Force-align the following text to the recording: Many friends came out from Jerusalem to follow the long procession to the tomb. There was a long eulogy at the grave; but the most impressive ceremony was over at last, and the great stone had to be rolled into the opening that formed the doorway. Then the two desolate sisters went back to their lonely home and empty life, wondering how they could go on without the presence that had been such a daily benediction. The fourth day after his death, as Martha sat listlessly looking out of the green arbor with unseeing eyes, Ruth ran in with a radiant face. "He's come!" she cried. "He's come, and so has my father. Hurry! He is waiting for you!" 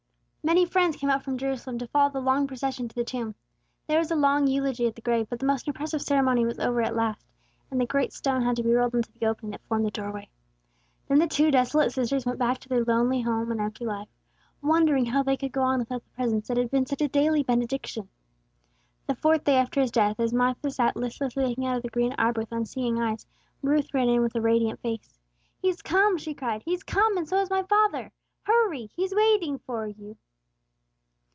Many 0.43 0.65
friends 0.65 0.97
came 0.97 1.09
out 1.11 1.23
from 1.23 1.37
Jerusalem 1.37 1.77
to 1.77 1.87
follow 1.87 2.09
the 2.09 2.19
long 2.19 2.47
procession 2.47 2.87
to 2.87 2.95
the 2.95 3.03
tomb. 3.03 3.35
There 3.85 3.99
was 3.99 4.09
a 4.09 4.15
long 4.15 4.47
eulogy 4.47 4.87
at 4.87 4.95
the 4.95 5.01
grave; 5.01 5.27
but 5.29 5.37
the 5.39 5.45
most 5.45 5.67
impressive 5.67 6.01
ceremony 6.01 6.43
was 6.45 6.57
over 6.57 6.81
at 6.81 6.95
last, 6.95 7.27
and 7.69 7.79
the 7.79 7.85
great 7.85 8.11
stone 8.11 8.41
had 8.41 8.55
to 8.55 8.63
be 8.63 8.73
rolled 8.73 8.95
into 8.95 9.11
the 9.11 9.27
opening 9.27 9.51
that 9.51 9.61
formed 9.69 9.85
the 9.85 9.91
doorway. 9.91 10.29
Then 11.07 11.19
the 11.19 11.27
two 11.27 11.51
desolate 11.51 11.91
sisters 11.93 12.25
went 12.25 12.39
back 12.39 12.57
to 12.57 12.69
their 12.69 12.83
lonely 12.83 13.21
home 13.21 13.51
and 13.51 13.61
empty 13.61 13.85
life, 13.85 14.09
wondering 14.63 15.05
how 15.05 15.21
they 15.21 15.37
could 15.37 15.51
go 15.51 15.61
on 15.61 15.77
without 15.77 16.03
the 16.03 16.09
presence 16.09 16.47
that 16.47 16.57
had 16.57 16.71
been 16.71 16.87
such 16.87 17.03
a 17.03 17.07
daily 17.07 17.43
benediction. 17.43 18.09
The 19.05 19.15
fourth 19.15 19.43
day 19.43 19.57
after 19.57 19.79
his 19.79 19.91
death, 19.91 20.19
as 20.19 20.33
Martha 20.33 20.71
sat 20.71 20.97
listlessly 20.97 21.45
looking 21.45 21.67
out 21.67 21.77
of 21.77 21.83
the 21.83 21.89
green 21.89 22.13
arbor 22.17 22.41
with 22.41 22.51
unseeing 22.51 22.99
eyes, 22.99 23.27
Ruth 23.61 23.93
ran 23.93 24.09
in 24.09 24.23
with 24.23 24.33
a 24.35 24.41
radiant 24.41 24.81
face. 24.81 25.19
"He's 25.61 25.83
come!" 25.83 26.17
she 26.17 26.33
cried. 26.33 26.63
"He's 26.65 26.81
come, 26.83 27.15
and 27.15 27.29
so 27.29 27.37
has 27.37 27.51
my 27.51 27.61
father. 27.61 28.11
Hurry! 28.41 28.87
He 28.95 29.03
is 29.05 29.13
waiting 29.13 29.59
for 29.59 29.85
you!" 29.87 30.17